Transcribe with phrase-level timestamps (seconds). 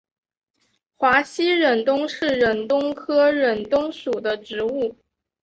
[0.97, 4.95] 华西忍冬是忍冬科忍冬属的植物。